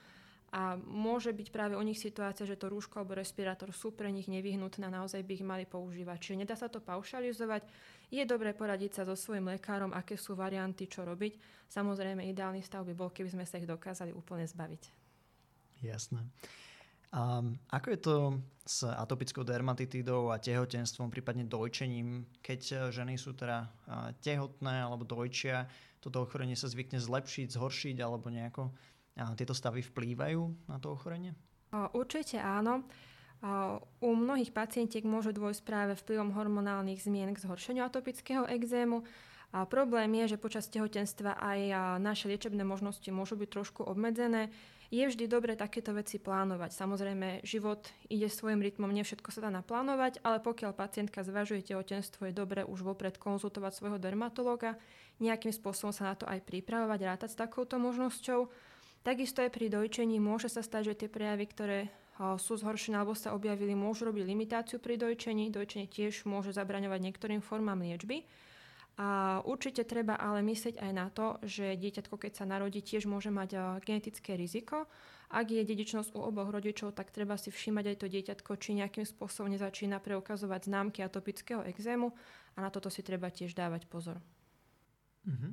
a 0.53 0.77
môže 0.81 1.33
byť 1.33 1.49
práve 1.53 1.77
u 1.77 1.85
nich 1.85 2.01
situácia, 2.01 2.49
že 2.49 2.57
to 2.57 2.73
rúško 2.73 3.01
alebo 3.01 3.17
respirátor 3.17 3.73
sú 3.73 3.93
pre 3.93 4.09
nich 4.09 4.33
nevyhnutné 4.33 4.85
a 4.89 4.97
naozaj 5.01 5.25
by 5.25 5.33
ich 5.33 5.45
mali 5.45 5.65
používať. 5.69 6.19
Čiže 6.21 6.41
nedá 6.41 6.57
sa 6.57 6.73
to 6.73 6.81
paušalizovať. 6.81 7.69
Je 8.13 8.25
dobré 8.25 8.53
poradiť 8.53 9.01
sa 9.01 9.03
so 9.09 9.17
svojím 9.17 9.53
lekárom, 9.53 9.97
aké 9.97 10.17
sú 10.17 10.33
varianty, 10.33 10.89
čo 10.89 11.09
robiť. 11.09 11.37
Samozrejme, 11.73 12.25
ideálny 12.29 12.61
stav 12.61 12.85
by 12.85 12.93
bol, 12.93 13.09
keby 13.09 13.33
sme 13.33 13.45
sa 13.49 13.57
ich 13.57 13.69
dokázali 13.69 14.13
úplne 14.13 14.45
zbaviť. 14.45 14.83
Jasné. 15.85 16.21
A 17.13 17.45
ako 17.69 17.87
je 17.93 18.01
to 18.01 18.17
s 18.65 18.89
atopickou 18.89 19.45
dermatitidou 19.45 20.33
a 20.33 20.41
tehotenstvom, 20.41 21.13
prípadne 21.13 21.45
dojčením, 21.45 22.25
keď 22.41 22.61
e, 22.73 22.77
ženy 22.89 23.21
sú 23.21 23.37
teda 23.37 23.69
tehotné 24.25 24.87
alebo 24.87 25.05
dojčia, 25.05 25.69
toto 26.01 26.25
ochorenie 26.25 26.57
sa 26.57 26.73
zvykne 26.73 26.97
zlepšiť, 26.99 27.53
zhoršiť 27.53 27.97
alebo 28.01 28.33
nejako 28.33 28.73
tieto 29.37 29.53
stavy 29.53 29.85
vplývajú 29.85 30.73
na 30.73 30.81
to 30.81 30.97
ochorenie? 30.97 31.37
Určite 31.73 32.41
áno. 32.41 32.85
U 33.99 34.11
mnohých 34.15 34.55
pacientiek 34.55 35.03
môže 35.03 35.35
dôjsť 35.35 35.63
práve 35.67 35.93
vplyvom 35.99 36.31
hormonálnych 36.35 37.03
zmien 37.03 37.35
k 37.35 37.43
zhoršeniu 37.43 37.83
atopického 37.83 38.47
exému. 38.47 39.03
A 39.53 39.69
problém 39.69 40.09
je, 40.25 40.37
že 40.37 40.41
počas 40.41 40.69
tehotenstva 40.73 41.37
aj 41.37 41.61
naše 42.01 42.29
liečebné 42.29 42.65
možnosti 42.65 43.05
môžu 43.13 43.37
byť 43.37 43.49
trošku 43.53 43.81
obmedzené 43.85 44.49
je 44.93 45.09
vždy 45.09 45.25
dobre 45.25 45.57
takéto 45.57 45.97
veci 45.97 46.21
plánovať. 46.21 46.77
Samozrejme, 46.77 47.41
život 47.49 47.89
ide 48.13 48.29
svojim 48.29 48.61
rytmom, 48.61 48.93
nie 48.93 49.01
všetko 49.01 49.33
sa 49.33 49.49
dá 49.49 49.51
naplánovať, 49.51 50.21
ale 50.21 50.37
pokiaľ 50.45 50.77
pacientka 50.77 51.25
zvažuje 51.25 51.65
tehotenstvo, 51.65 52.29
je 52.29 52.37
dobre 52.37 52.61
už 52.61 52.85
vopred 52.85 53.17
konzultovať 53.17 53.73
svojho 53.73 53.97
dermatológa, 53.97 54.77
nejakým 55.17 55.49
spôsobom 55.49 55.97
sa 55.97 56.13
na 56.13 56.15
to 56.21 56.29
aj 56.29 56.45
pripravovať, 56.45 57.01
rátať 57.09 57.33
s 57.33 57.41
takouto 57.41 57.81
možnosťou. 57.81 58.53
Takisto 59.01 59.41
aj 59.41 59.49
pri 59.49 59.73
dojčení 59.73 60.21
môže 60.21 60.53
sa 60.53 60.61
stať, 60.61 60.93
že 60.93 60.99
tie 61.05 61.09
prejavy, 61.09 61.49
ktoré 61.49 61.79
sú 62.37 62.61
zhoršené 62.61 63.01
alebo 63.01 63.17
sa 63.17 63.33
objavili, 63.33 63.73
môžu 63.73 64.13
robiť 64.13 64.29
limitáciu 64.29 64.77
pri 64.77 65.01
dojčení. 65.01 65.49
Dojčenie 65.49 65.89
tiež 65.89 66.29
môže 66.29 66.53
zabraňovať 66.53 67.01
niektorým 67.01 67.41
formám 67.41 67.81
liečby. 67.81 68.29
A 69.03 69.43
určite 69.43 69.83
treba 69.83 70.15
ale 70.15 70.47
myslieť 70.47 70.79
aj 70.79 70.93
na 70.95 71.11
to, 71.11 71.43
že 71.43 71.75
dieťatko, 71.75 72.15
keď 72.23 72.33
sa 72.39 72.45
narodí, 72.47 72.79
tiež 72.79 73.11
môže 73.11 73.35
mať 73.35 73.83
genetické 73.83 74.39
riziko. 74.39 74.87
Ak 75.27 75.51
je 75.51 75.59
dedičnosť 75.65 76.15
u 76.15 76.23
oboch 76.23 76.55
rodičov, 76.55 76.95
tak 76.95 77.11
treba 77.11 77.35
si 77.35 77.51
všímať 77.51 77.85
aj 77.89 77.97
to 77.99 78.07
dieťatko, 78.07 78.51
či 78.63 78.79
nejakým 78.79 79.03
spôsobom 79.03 79.51
nezačína 79.51 79.99
preukazovať 79.99 80.71
známky 80.71 81.03
atopického 81.03 81.67
exému 81.67 82.15
a 82.55 82.59
na 82.63 82.71
toto 82.71 82.95
si 82.95 83.03
treba 83.03 83.27
tiež 83.27 83.59
dávať 83.59 83.91
pozor. 83.91 84.23
Mm-hmm. 85.27 85.53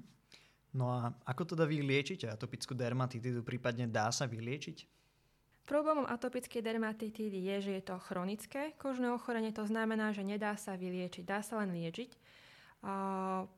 No 0.78 0.94
a 0.94 1.10
ako 1.26 1.58
teda 1.58 1.66
vy 1.66 1.82
liečite 1.82 2.30
atopickú 2.30 2.78
dermatitidu, 2.78 3.42
prípadne 3.42 3.90
dá 3.90 4.14
sa 4.14 4.30
vyliečiť? 4.30 4.86
Problémom 5.66 6.06
atopickej 6.06 6.62
dermatitídy 6.62 7.40
je, 7.50 7.56
že 7.66 7.72
je 7.82 7.84
to 7.88 7.98
chronické 7.98 8.78
kožné 8.78 9.10
ochorenie, 9.10 9.50
to 9.50 9.66
znamená, 9.66 10.14
že 10.14 10.22
nedá 10.22 10.54
sa 10.54 10.78
vyliečiť, 10.78 11.26
dá 11.26 11.42
sa 11.42 11.58
len 11.66 11.74
liečiť 11.74 12.38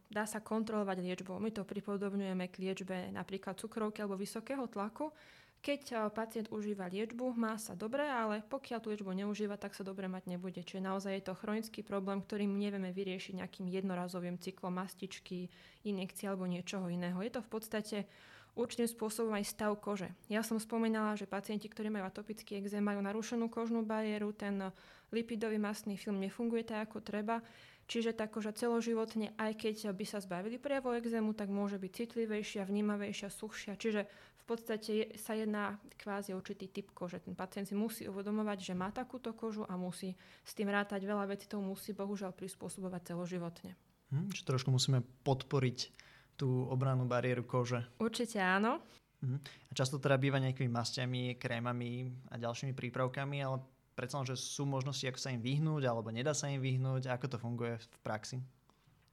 dá 0.10 0.24
sa 0.26 0.40
kontrolovať 0.42 0.98
liečbou. 1.02 1.38
My 1.38 1.54
to 1.54 1.62
pripodobňujeme 1.62 2.46
k 2.50 2.60
liečbe 2.62 2.98
napríklad 3.14 3.58
cukrovky 3.58 4.02
alebo 4.02 4.18
vysokého 4.18 4.66
tlaku. 4.66 5.14
Keď 5.62 6.10
pacient 6.18 6.50
užíva 6.50 6.90
liečbu, 6.90 7.38
má 7.38 7.54
sa 7.62 7.78
dobre, 7.78 8.02
ale 8.02 8.42
pokiaľ 8.42 8.82
tú 8.82 8.90
liečbu 8.90 9.14
neužíva, 9.14 9.62
tak 9.62 9.78
sa 9.78 9.86
dobre 9.86 10.10
mať 10.10 10.26
nebude. 10.26 10.58
Čiže 10.58 10.82
naozaj 10.82 11.22
je 11.22 11.26
to 11.30 11.38
chronický 11.38 11.86
problém, 11.86 12.18
ktorým 12.18 12.50
nevieme 12.50 12.90
vyriešiť 12.90 13.46
nejakým 13.46 13.70
jednorazovým 13.70 14.42
cyklom 14.42 14.74
mastičky, 14.74 15.54
injekcie 15.86 16.26
alebo 16.26 16.50
niečoho 16.50 16.90
iného. 16.90 17.22
Je 17.22 17.30
to 17.30 17.46
v 17.46 17.50
podstate 17.54 17.98
určitým 18.58 18.90
spôsobom 18.90 19.38
aj 19.38 19.54
stav 19.54 19.78
kože. 19.78 20.10
Ja 20.34 20.42
som 20.42 20.58
spomínala, 20.58 21.14
že 21.14 21.30
pacienti, 21.30 21.70
ktorí 21.70 21.94
majú 21.94 22.10
atopický 22.10 22.58
exém, 22.58 22.82
majú 22.82 22.98
narušenú 23.06 23.46
kožnú 23.46 23.86
bariéru, 23.86 24.34
ten 24.34 24.74
lipidový 25.12 25.60
mastný 25.60 26.00
film 26.00 26.20
nefunguje 26.24 26.64
tak, 26.66 26.90
ako 26.90 27.04
treba. 27.04 27.44
Čiže 27.92 28.16
tá 28.16 28.32
koža 28.32 28.56
celoživotne, 28.56 29.36
aj 29.36 29.52
keď 29.60 29.92
by 29.92 30.06
sa 30.08 30.24
zbavili 30.24 30.56
prejavov 30.56 30.96
exému, 30.96 31.36
tak 31.36 31.52
môže 31.52 31.76
byť 31.76 31.92
citlivejšia, 31.92 32.64
vnímavejšia, 32.64 33.28
suchšia. 33.28 33.76
Čiže 33.76 34.08
v 34.42 34.44
podstate 34.48 34.94
sa 35.20 35.36
jedná 35.36 35.76
kvázi 36.00 36.32
určitý 36.32 36.72
typ 36.72 36.96
kože. 36.96 37.20
Ten 37.20 37.36
pacient 37.36 37.68
si 37.68 37.76
musí 37.76 38.08
uvedomovať, 38.08 38.72
že 38.72 38.74
má 38.80 38.96
takúto 38.96 39.36
kožu 39.36 39.68
a 39.68 39.76
musí 39.76 40.16
s 40.48 40.56
tým 40.56 40.72
rátať 40.72 41.04
veľa 41.04 41.36
vecí, 41.36 41.52
to 41.52 41.60
musí 41.60 41.92
bohužiaľ 41.92 42.32
prispôsobovať 42.32 43.12
celoživotne. 43.12 43.76
Hm, 44.16 44.32
čiže 44.32 44.48
trošku 44.48 44.72
musíme 44.72 45.04
podporiť 45.28 45.92
tú 46.40 46.68
obrannú 46.72 47.06
bariéru 47.06 47.44
kože. 47.44 47.84
Určite 48.00 48.40
áno. 48.40 48.80
Hm. 49.20 49.40
A 49.68 49.72
často 49.76 50.00
teda 50.00 50.16
býva 50.16 50.40
nejakými 50.40 50.72
mastiami, 50.72 51.36
krémami 51.36 52.10
a 52.32 52.40
ďalšími 52.40 52.74
prípravkami, 52.74 53.38
ale 53.44 53.62
predsa 53.96 54.24
že 54.24 54.40
sú 54.40 54.64
možnosti, 54.66 55.04
ako 55.06 55.20
sa 55.20 55.34
im 55.34 55.42
vyhnúť, 55.44 55.84
alebo 55.86 56.10
nedá 56.10 56.32
sa 56.32 56.48
im 56.48 56.62
vyhnúť, 56.62 57.12
ako 57.12 57.26
to 57.32 57.38
funguje 57.38 57.76
v 57.78 57.98
praxi? 58.02 58.38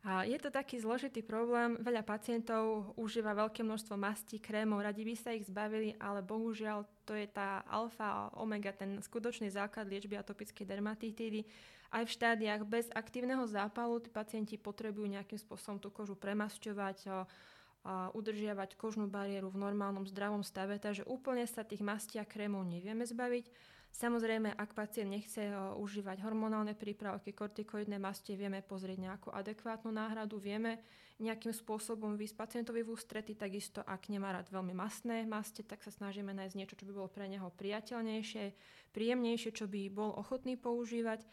A 0.07 0.25
je 0.25 0.39
to 0.39 0.49
taký 0.49 0.79
zložitý 0.79 1.27
problém. 1.27 1.75
Veľa 1.83 2.07
pacientov 2.07 2.95
užíva 2.95 3.35
veľké 3.35 3.67
množstvo 3.67 3.99
mastí, 3.99 4.39
krémov, 4.39 4.81
radi 4.81 5.03
by 5.03 5.15
sa 5.19 5.35
ich 5.35 5.45
zbavili, 5.51 5.99
ale 5.99 6.23
bohužiaľ 6.23 6.87
to 7.03 7.19
je 7.19 7.27
tá 7.27 7.67
alfa 7.67 8.07
a 8.07 8.21
omega, 8.39 8.71
ten 8.73 9.03
skutočný 9.03 9.51
základ 9.51 9.91
liečby 9.91 10.15
atopickej 10.17 10.65
dermatitídy. 10.65 11.43
Aj 11.91 12.07
v 12.07 12.15
štádiách 12.15 12.63
bez 12.65 12.87
aktívneho 12.95 13.43
zápalu 13.51 13.99
tí 13.99 14.09
pacienti 14.09 14.55
potrebujú 14.57 15.09
nejakým 15.09 15.41
spôsobom 15.41 15.83
tú 15.83 15.91
kožu 15.91 16.15
premasťovať, 16.15 16.99
a 17.09 18.13
udržiavať 18.13 18.77
kožnú 18.77 19.09
bariéru 19.09 19.49
v 19.49 19.63
normálnom 19.65 20.05
zdravom 20.05 20.45
stave, 20.45 20.77
takže 20.77 21.07
úplne 21.09 21.47
sa 21.49 21.65
tých 21.65 21.81
mastí 21.81 22.21
a 22.21 22.27
krémov 22.29 22.67
nevieme 22.67 23.07
zbaviť. 23.07 23.49
Samozrejme, 23.89 24.55
ak 24.55 24.79
pacient 24.79 25.11
nechce 25.11 25.51
užívať 25.75 26.23
hormonálne 26.23 26.77
prípravky, 26.77 27.35
kortikoidné 27.35 27.99
mastie, 27.99 28.39
vieme 28.39 28.63
pozrieť 28.63 28.99
nejakú 29.01 29.29
adekvátnu 29.35 29.91
náhradu, 29.91 30.39
vieme 30.39 30.79
nejakým 31.19 31.51
spôsobom 31.51 32.15
vysť 32.15 32.39
pacientovi 32.39 32.87
v 32.87 32.95
ústrety, 32.95 33.35
takisto 33.35 33.83
ak 33.83 34.07
nemá 34.07 34.31
rád 34.31 34.47
veľmi 34.55 34.71
masné 34.71 35.27
mastie, 35.27 35.67
tak 35.67 35.83
sa 35.83 35.91
snažíme 35.91 36.31
nájsť 36.31 36.55
niečo, 36.55 36.79
čo 36.79 36.87
by 36.87 36.93
bolo 36.95 37.11
pre 37.11 37.27
neho 37.27 37.51
priateľnejšie, 37.51 38.55
príjemnejšie, 38.95 39.51
čo 39.51 39.67
by 39.67 39.91
bol 39.91 40.15
ochotný 40.15 40.55
používať 40.55 41.27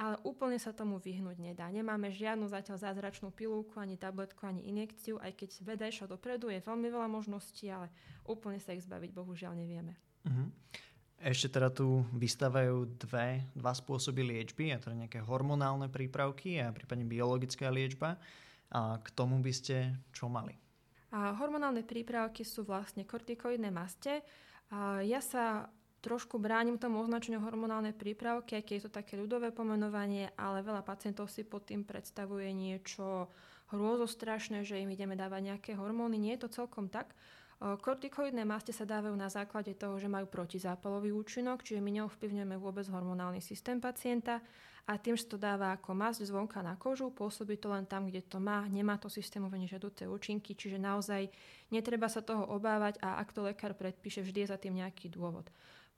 ale 0.00 0.16
úplne 0.24 0.56
sa 0.56 0.72
tomu 0.72 0.96
vyhnúť 0.96 1.36
nedá. 1.36 1.68
Nemáme 1.68 2.08
žiadnu 2.08 2.48
zatiaľ 2.48 2.80
zázračnú 2.80 3.36
pilulku, 3.36 3.76
ani 3.76 4.00
tabletku, 4.00 4.48
ani 4.48 4.64
injekciu, 4.64 5.20
aj 5.20 5.36
keď 5.36 5.50
veda 5.60 5.84
išla 5.84 6.08
dopredu, 6.08 6.48
je 6.48 6.64
veľmi 6.64 6.88
veľa 6.88 7.04
možností, 7.04 7.68
ale 7.68 7.92
úplne 8.24 8.56
sa 8.56 8.72
ich 8.72 8.80
zbaviť 8.80 9.12
bohužiaľ 9.12 9.52
nevieme. 9.60 10.00
Uh-huh. 10.24 10.48
Ešte 11.20 11.60
teda 11.60 11.68
tu 11.68 12.00
vystávajú 12.16 12.96
dve, 12.96 13.44
dva 13.52 13.76
spôsoby 13.76 14.24
liečby, 14.24 14.72
a 14.72 14.80
teda 14.80 14.96
nejaké 14.96 15.20
hormonálne 15.20 15.92
prípravky 15.92 16.56
a 16.56 16.72
prípadne 16.72 17.04
biologická 17.04 17.68
liečba. 17.68 18.16
A 18.72 18.96
k 19.04 19.08
tomu 19.12 19.36
by 19.44 19.52
ste 19.52 20.00
čo 20.16 20.32
mali? 20.32 20.56
A 21.12 21.36
hormonálne 21.36 21.84
prípravky 21.84 22.40
sú 22.40 22.64
vlastne 22.64 23.04
kortikoidné 23.04 23.68
maste. 23.68 24.24
A 24.72 25.04
ja 25.04 25.20
sa 25.20 25.68
trošku 26.00 26.40
bránim 26.40 26.80
tomu 26.80 27.04
označeniu 27.04 27.44
hormonálne 27.44 27.92
prípravky, 27.92 28.64
keď 28.64 28.74
je 28.80 28.84
to 28.88 28.96
také 28.96 29.20
ľudové 29.20 29.52
pomenovanie, 29.52 30.32
ale 30.40 30.64
veľa 30.64 30.80
pacientov 30.80 31.28
si 31.28 31.44
pod 31.44 31.68
tým 31.68 31.84
predstavuje 31.84 32.48
niečo 32.56 33.28
hrôzostrašné, 33.76 34.64
že 34.64 34.80
im 34.80 34.88
ideme 34.88 35.14
dávať 35.20 35.52
nejaké 35.52 35.70
hormóny. 35.76 36.16
Nie 36.16 36.40
je 36.40 36.48
to 36.48 36.64
celkom 36.64 36.88
tak. 36.88 37.12
Kortikoidné 37.60 38.48
maste 38.48 38.72
sa 38.72 38.88
dávajú 38.88 39.12
na 39.12 39.28
základe 39.28 39.76
toho, 39.76 40.00
že 40.00 40.08
majú 40.08 40.24
protizápalový 40.24 41.12
účinok, 41.12 41.60
čiže 41.60 41.84
my 41.84 42.00
neovplyvňujeme 42.00 42.56
vôbec 42.56 42.88
hormonálny 42.88 43.44
systém 43.44 43.76
pacienta 43.76 44.40
a 44.88 44.96
tým, 44.96 45.12
že 45.12 45.28
to 45.28 45.36
dáva 45.36 45.76
ako 45.76 45.92
masť 45.92 46.24
zvonka 46.32 46.64
na 46.64 46.80
kožu, 46.80 47.12
pôsobí 47.12 47.60
to 47.60 47.68
len 47.68 47.84
tam, 47.84 48.08
kde 48.08 48.24
to 48.24 48.40
má, 48.40 48.64
nemá 48.64 48.96
to 48.96 49.12
systémové 49.12 49.60
nežiaduce 49.60 50.08
účinky, 50.08 50.56
čiže 50.56 50.80
naozaj 50.80 51.28
netreba 51.68 52.08
sa 52.08 52.24
toho 52.24 52.48
obávať 52.48 52.96
a 53.04 53.20
ak 53.20 53.28
to 53.36 53.44
lekár 53.44 53.76
predpíše, 53.76 54.24
vždy 54.24 54.48
je 54.48 54.52
za 54.52 54.56
tým 54.56 54.80
nejaký 54.80 55.12
dôvod. 55.12 55.44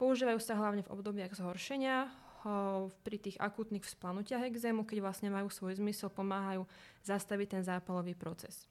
Používajú 0.03 0.43
sa 0.43 0.59
hlavne 0.59 0.83
v 0.83 0.91
obdobiach 0.91 1.31
zhoršenia, 1.31 2.11
pri 3.07 3.17
tých 3.23 3.39
akutných 3.39 3.87
vzplanutiach 3.87 4.43
exému, 4.51 4.83
keď 4.83 4.99
vlastne 4.99 5.31
majú 5.31 5.47
svoj 5.47 5.79
zmysel, 5.79 6.11
pomáhajú 6.11 6.67
zastaviť 7.07 7.47
ten 7.55 7.63
zápalový 7.63 8.19
proces. 8.19 8.67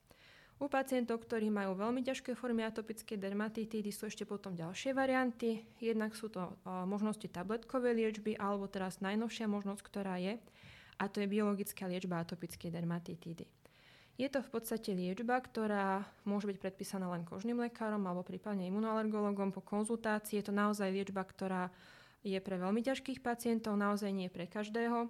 U 0.61 0.69
pacientov, 0.69 1.25
ktorí 1.25 1.49
majú 1.49 1.73
veľmi 1.73 2.05
ťažké 2.05 2.37
formy 2.37 2.61
atopickej 2.69 3.17
dermatitídy, 3.17 3.89
sú 3.89 4.05
ešte 4.05 4.29
potom 4.29 4.53
ďalšie 4.53 4.93
varianty. 4.93 5.65
Jednak 5.81 6.13
sú 6.13 6.29
to 6.29 6.53
možnosti 6.85 7.25
tabletkovej 7.25 7.97
liečby, 7.97 8.37
alebo 8.37 8.69
teraz 8.69 9.01
najnovšia 9.01 9.49
možnosť, 9.49 9.81
ktorá 9.81 10.21
je, 10.21 10.37
a 11.01 11.03
to 11.09 11.17
je 11.17 11.33
biologická 11.33 11.89
liečba 11.89 12.21
atopickej 12.21 12.69
dermatitídy. 12.69 13.49
Je 14.21 14.29
to 14.29 14.45
v 14.45 14.53
podstate 14.53 14.93
liečba, 14.93 15.41
ktorá 15.41 16.05
môže 16.29 16.45
byť 16.45 16.61
predpísaná 16.61 17.09
len 17.09 17.25
kožným 17.25 17.57
lekárom 17.57 18.05
alebo 18.05 18.21
prípadne 18.21 18.69
imunoalergologom 18.69 19.49
po 19.49 19.65
konzultácii. 19.65 20.37
Je 20.37 20.45
to 20.45 20.53
naozaj 20.53 20.93
liečba, 20.93 21.25
ktorá 21.25 21.73
je 22.21 22.37
pre 22.37 22.61
veľmi 22.61 22.85
ťažkých 22.85 23.25
pacientov, 23.25 23.81
naozaj 23.81 24.13
nie 24.13 24.29
pre 24.29 24.45
každého. 24.45 25.09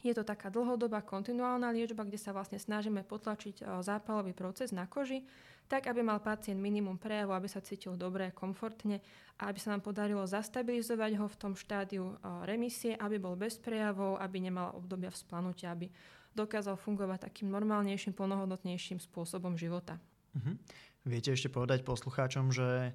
Je 0.00 0.16
to 0.16 0.24
taká 0.24 0.48
dlhodobá 0.48 1.04
kontinuálna 1.04 1.72
liečba, 1.76 2.08
kde 2.08 2.16
sa 2.16 2.32
vlastne 2.32 2.56
snažíme 2.56 3.04
potlačiť 3.04 3.60
e, 3.60 3.84
zápalový 3.84 4.32
proces 4.32 4.72
na 4.72 4.88
koži, 4.88 5.24
tak 5.68 5.86
aby 5.86 6.02
mal 6.02 6.18
pacient 6.18 6.58
minimum 6.58 6.98
prejavu, 6.98 7.36
aby 7.36 7.46
sa 7.46 7.62
cítil 7.62 7.94
dobre, 7.94 8.32
komfortne 8.34 9.04
a 9.38 9.52
aby 9.52 9.58
sa 9.60 9.76
nám 9.76 9.84
podarilo 9.84 10.24
zastabilizovať 10.26 11.12
ho 11.20 11.26
v 11.28 11.36
tom 11.38 11.52
štádiu 11.52 12.04
e, 12.10 12.14
remisie, 12.48 12.96
aby 12.96 13.20
bol 13.20 13.36
bez 13.36 13.60
prejavov, 13.60 14.16
aby 14.18 14.40
nemal 14.40 14.72
obdobia 14.74 15.12
vzplanutia, 15.12 15.76
aby 15.76 15.92
dokázal 16.32 16.80
fungovať 16.80 17.28
takým 17.28 17.52
normálnejším, 17.52 18.16
plnohodnotnejším 18.16 19.02
spôsobom 19.02 19.58
života. 19.58 19.98
Uh-huh. 20.30 20.54
Viete 21.02 21.34
ešte 21.34 21.50
povedať 21.50 21.82
poslucháčom, 21.82 22.54
že 22.54 22.94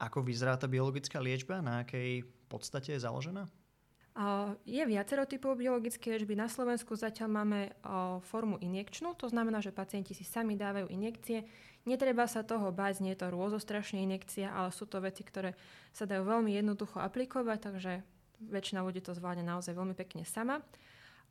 ako 0.00 0.24
vyzerá 0.24 0.56
tá 0.56 0.70
biologická 0.70 1.20
liečba, 1.20 1.60
na 1.60 1.82
akej 1.82 2.24
podstate 2.50 2.98
je 2.98 3.04
založená? 3.04 3.46
Je 4.68 4.82
viacero 4.84 5.24
typov 5.24 5.56
biologické 5.56 6.12
liečby. 6.12 6.36
Na 6.36 6.44
Slovensku 6.44 6.92
zatiaľ 6.92 7.28
máme 7.40 7.72
formu 8.28 8.60
injekčnú, 8.60 9.16
to 9.16 9.32
znamená, 9.32 9.64
že 9.64 9.72
pacienti 9.72 10.12
si 10.12 10.28
sami 10.28 10.60
dávajú 10.60 10.92
injekcie. 10.92 11.48
Netreba 11.88 12.28
sa 12.28 12.44
toho 12.44 12.68
báť, 12.68 13.00
nie 13.00 13.16
je 13.16 13.24
to 13.24 13.32
rôzostrašne 13.32 14.04
injekcia, 14.04 14.52
ale 14.52 14.68
sú 14.76 14.84
to 14.84 15.00
veci, 15.00 15.24
ktoré 15.24 15.56
sa 15.96 16.04
dajú 16.04 16.28
veľmi 16.28 16.52
jednoducho 16.52 17.00
aplikovať, 17.00 17.58
takže 17.72 17.92
väčšina 18.44 18.84
ľudí 18.84 19.00
to 19.00 19.16
zvládne 19.16 19.48
naozaj 19.48 19.72
veľmi 19.72 19.96
pekne 19.96 20.28
sama. 20.28 20.60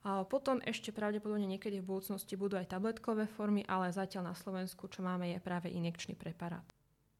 A 0.01 0.25
potom 0.25 0.58
ešte 0.65 0.89
pravdepodobne 0.89 1.46
niekedy 1.46 1.84
v 1.84 1.89
budúcnosti 1.93 2.34
budú 2.34 2.58
aj 2.58 2.74
tabletkové 2.74 3.29
formy, 3.29 3.62
ale 3.69 3.93
zatiaľ 3.93 4.34
na 4.34 4.36
Slovensku, 4.36 4.89
čo 4.89 5.05
máme, 5.05 5.29
je 5.29 5.43
práve 5.43 5.69
injekčný 5.69 6.17
preparát. 6.17 6.65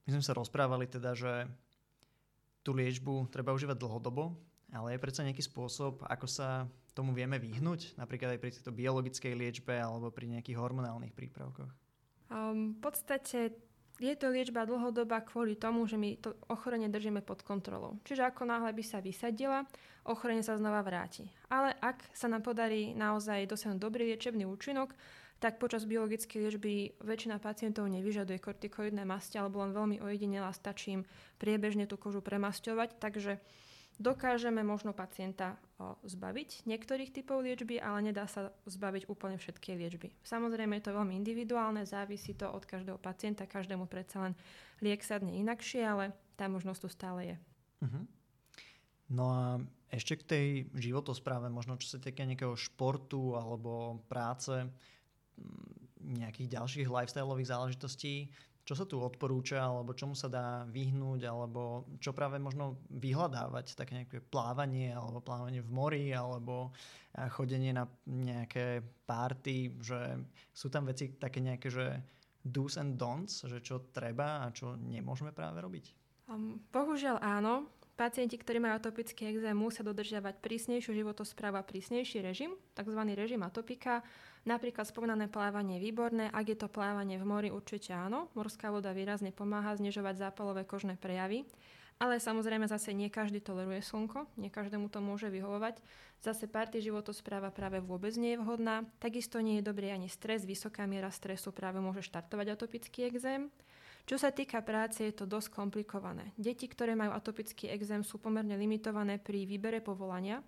My 0.10 0.18
sme 0.18 0.26
sa 0.26 0.34
rozprávali 0.34 0.90
teda, 0.90 1.14
že 1.14 1.46
tú 2.66 2.74
liečbu 2.74 3.30
treba 3.30 3.54
užívať 3.54 3.78
dlhodobo, 3.78 4.34
ale 4.74 4.96
je 4.96 5.04
predsa 5.04 5.26
nejaký 5.26 5.44
spôsob, 5.46 6.06
ako 6.06 6.28
sa 6.30 6.70
tomu 6.94 7.16
vieme 7.16 7.40
vyhnúť, 7.40 7.96
napríklad 7.96 8.36
aj 8.36 8.42
pri 8.42 8.52
tejto 8.54 8.72
biologickej 8.76 9.34
liečbe 9.34 9.74
alebo 9.78 10.12
pri 10.12 10.30
nejakých 10.36 10.60
hormonálnych 10.60 11.16
prípravkoch? 11.16 11.72
Um, 12.30 12.78
v 12.78 12.80
podstate 12.84 13.56
je 14.00 14.16
to 14.16 14.32
liečba 14.32 14.64
dlhodobá 14.64 15.20
kvôli 15.28 15.60
tomu, 15.60 15.84
že 15.84 16.00
my 16.00 16.16
to 16.24 16.32
ochorenie 16.48 16.88
držíme 16.88 17.20
pod 17.20 17.44
kontrolou. 17.44 18.00
Čiže 18.08 18.32
ako 18.32 18.48
náhle 18.48 18.72
by 18.72 18.84
sa 18.84 19.04
vysadila, 19.04 19.68
ochorenie 20.08 20.44
sa 20.44 20.56
znova 20.56 20.80
vráti. 20.80 21.28
Ale 21.52 21.76
ak 21.84 22.16
sa 22.16 22.32
nám 22.32 22.48
podarí 22.48 22.96
naozaj 22.96 23.44
dosiahnuť 23.52 23.80
dobrý 23.80 24.16
liečebný 24.16 24.48
účinok, 24.48 24.96
tak 25.40 25.60
počas 25.60 25.88
biologickej 25.88 26.40
liečby 26.48 26.74
väčšina 27.00 27.40
pacientov 27.40 27.88
nevyžaduje 27.88 28.44
kortikoidné 28.44 29.08
masti 29.08 29.40
alebo 29.40 29.64
len 29.64 29.72
veľmi 29.72 30.04
ojedinela 30.04 30.52
stačí 30.52 31.00
im 31.00 31.08
priebežne 31.40 31.88
tú 31.88 31.96
kožu 31.96 32.20
premasťovať. 32.20 33.00
Takže 33.00 33.40
Dokážeme 34.00 34.64
možno 34.64 34.96
pacienta 34.96 35.60
zbaviť 36.08 36.64
niektorých 36.64 37.12
typov 37.12 37.44
liečby, 37.44 37.84
ale 37.84 38.00
nedá 38.12 38.32
sa 38.32 38.56
zbaviť 38.64 39.12
úplne 39.12 39.36
všetky 39.36 39.76
liečby. 39.76 40.16
Samozrejme 40.24 40.80
je 40.80 40.88
to 40.88 40.96
veľmi 40.96 41.20
individuálne, 41.20 41.84
závisí 41.84 42.32
to 42.32 42.48
od 42.48 42.64
každého 42.64 42.96
pacienta, 42.96 43.44
každému 43.44 43.92
predsa 43.92 44.32
len 44.32 44.34
liek 44.80 45.04
sadne 45.04 45.36
inakšie, 45.36 45.84
ale 45.84 46.16
tá 46.40 46.48
možnosť 46.48 46.80
tu 46.80 46.88
stále 46.88 47.20
je. 47.28 47.36
Uh-huh. 47.84 48.04
No 49.12 49.26
a 49.36 49.44
ešte 49.92 50.16
k 50.16 50.24
tej 50.24 50.48
životospráve, 50.80 51.52
možno 51.52 51.76
čo 51.76 51.92
sa 51.92 52.00
týka 52.00 52.24
nejakého 52.24 52.56
športu 52.56 53.36
alebo 53.36 54.00
práce, 54.08 54.64
nejakých 56.00 56.56
ďalších 56.56 56.88
lifestyleových 56.88 57.52
záležitostí, 57.52 58.32
čo 58.70 58.78
sa 58.78 58.86
tu 58.86 59.02
odporúča, 59.02 59.66
alebo 59.66 59.98
čomu 59.98 60.14
sa 60.14 60.30
dá 60.30 60.62
vyhnúť, 60.70 61.26
alebo 61.26 61.90
čo 61.98 62.14
práve 62.14 62.38
možno 62.38 62.78
vyhľadávať, 62.94 63.74
také 63.74 63.98
nejaké 63.98 64.22
plávanie, 64.22 64.94
alebo 64.94 65.26
plávanie 65.26 65.66
v 65.66 65.74
mori, 65.74 66.14
alebo 66.14 66.70
chodenie 67.34 67.74
na 67.74 67.90
nejaké 68.06 68.86
párty, 69.10 69.74
že 69.82 70.22
sú 70.54 70.70
tam 70.70 70.86
veci 70.86 71.18
také 71.18 71.42
nejaké, 71.42 71.66
že 71.74 71.98
do's 72.46 72.78
and 72.78 73.02
don'ts, 73.02 73.42
že 73.50 73.58
čo 73.66 73.90
treba 73.90 74.46
a 74.46 74.54
čo 74.54 74.78
nemôžeme 74.78 75.34
práve 75.34 75.66
robiť? 75.66 75.86
Um, 76.30 76.62
bohužiaľ 76.70 77.26
áno. 77.26 77.66
Pacienti, 78.00 78.40
ktorí 78.40 78.64
majú 78.64 78.80
atopický 78.80 79.28
exém, 79.28 79.52
musia 79.52 79.84
dodržiavať 79.84 80.40
prísnejšiu 80.40 80.96
životosprávu 81.04 81.60
a 81.60 81.68
prísnejší 81.68 82.24
režim, 82.24 82.56
tzv. 82.72 82.96
režim 83.12 83.44
atopika. 83.44 84.08
Napríklad 84.48 84.88
spomínané 84.88 85.28
plávanie 85.28 85.84
je 85.84 85.92
výborné, 85.92 86.32
ak 86.32 86.48
je 86.48 86.58
to 86.64 86.72
plávanie 86.72 87.20
v 87.20 87.28
mori, 87.28 87.50
určite 87.52 87.92
áno. 87.92 88.32
Morská 88.40 88.72
voda 88.72 88.96
výrazne 88.96 89.36
pomáha 89.36 89.76
znižovať 89.76 90.16
zápalové 90.16 90.64
kožné 90.64 90.96
prejavy. 90.96 91.44
Ale 92.00 92.24
samozrejme 92.24 92.72
zase 92.72 92.96
nie 92.96 93.12
každý 93.12 93.44
toleruje 93.44 93.84
slnko, 93.84 94.32
nie 94.40 94.48
každému 94.48 94.88
to 94.88 95.04
môže 95.04 95.28
vyhovovať. 95.28 95.84
Zase 96.24 96.48
party 96.48 96.80
životospráva 96.80 97.52
práve 97.52 97.84
vôbec 97.84 98.16
nie 98.16 98.40
je 98.40 98.40
vhodná. 98.40 98.88
Takisto 99.04 99.44
nie 99.44 99.60
je 99.60 99.68
dobrý 99.68 99.92
ani 99.92 100.08
stres, 100.08 100.48
vysoká 100.48 100.88
miera 100.88 101.12
stresu 101.12 101.52
práve 101.52 101.84
môže 101.84 102.00
štartovať 102.08 102.56
atopický 102.56 103.12
exém. 103.12 103.52
Čo 104.04 104.16
sa 104.18 104.30
týka 104.30 104.62
práce, 104.62 105.04
je 105.06 105.14
to 105.14 105.30
dosť 105.30 105.54
komplikované. 105.54 106.32
Deti, 106.40 106.66
ktoré 106.66 106.96
majú 106.96 107.14
atopický 107.14 107.70
exém, 107.72 108.02
sú 108.02 108.18
pomerne 108.18 108.56
limitované 108.56 109.20
pri 109.22 109.46
výbere 109.46 109.80
povolania. 109.80 110.44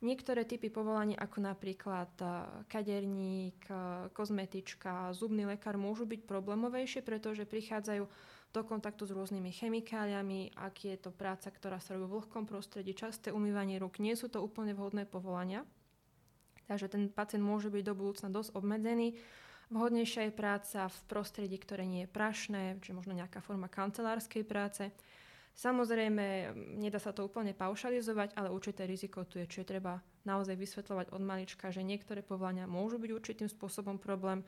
Niektoré 0.00 0.48
typy 0.48 0.72
povolaní, 0.72 1.12
ako 1.12 1.44
napríklad 1.44 2.08
e, 2.24 2.26
kaderník, 2.72 3.68
e, 3.68 3.74
kozmetička, 4.16 5.12
zubný 5.12 5.44
lekár, 5.44 5.76
môžu 5.76 6.08
byť 6.08 6.24
problémovejšie, 6.24 7.04
pretože 7.04 7.44
prichádzajú 7.44 8.08
do 8.50 8.60
kontaktu 8.64 9.04
s 9.04 9.12
rôznymi 9.12 9.52
chemikáliami, 9.52 10.56
ak 10.56 10.88
je 10.88 10.96
to 10.96 11.12
práca, 11.12 11.52
ktorá 11.52 11.78
sa 11.78 11.94
robí 11.94 12.08
v 12.08 12.16
vlhkom 12.16 12.48
prostredí, 12.48 12.96
časté 12.96 13.28
umývanie 13.28 13.76
rúk, 13.76 14.00
nie 14.00 14.16
sú 14.16 14.32
to 14.32 14.40
úplne 14.40 14.72
vhodné 14.72 15.04
povolania. 15.04 15.68
Takže 16.66 16.90
ten 16.90 17.12
pacient 17.12 17.44
môže 17.44 17.68
byť 17.68 17.82
do 17.84 17.94
budúcna 17.94 18.32
dosť 18.32 18.56
obmedzený. 18.56 19.20
Vhodnejšia 19.70 20.26
je 20.26 20.34
práca 20.34 20.90
v 20.90 20.98
prostredí, 21.06 21.54
ktoré 21.54 21.86
nie 21.86 22.02
je 22.02 22.10
prašné, 22.10 22.82
či 22.82 22.90
možno 22.90 23.14
nejaká 23.14 23.38
forma 23.38 23.70
kancelárskej 23.70 24.42
práce. 24.42 24.90
Samozrejme, 25.54 26.50
nedá 26.74 26.98
sa 26.98 27.14
to 27.14 27.22
úplne 27.22 27.54
paušalizovať, 27.54 28.34
ale 28.34 28.50
určité 28.50 28.82
riziko 28.82 29.22
tu 29.22 29.38
je, 29.38 29.46
čiže 29.46 29.70
treba 29.70 30.02
naozaj 30.26 30.58
vysvetľovať 30.58 31.14
od 31.14 31.22
malička, 31.22 31.70
že 31.70 31.86
niektoré 31.86 32.26
povolania 32.26 32.66
môžu 32.66 32.98
byť 32.98 33.10
určitým 33.14 33.46
spôsobom 33.46 34.02
problém, 34.02 34.42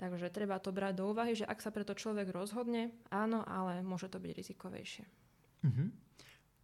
takže 0.00 0.32
treba 0.32 0.56
to 0.56 0.72
brať 0.72 1.04
do 1.04 1.12
úvahy, 1.12 1.36
že 1.36 1.44
ak 1.44 1.60
sa 1.60 1.68
preto 1.68 1.92
človek 1.92 2.32
rozhodne, 2.32 2.96
áno, 3.12 3.44
ale 3.44 3.84
môže 3.84 4.08
to 4.08 4.16
byť 4.16 4.32
rizikovejšie. 4.32 5.04
Uh-huh. 5.68 5.88